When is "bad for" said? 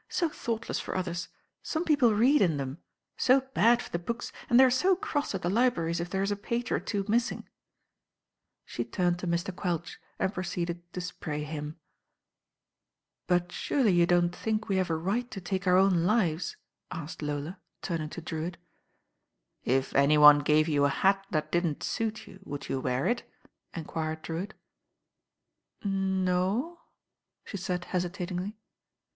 3.53-3.91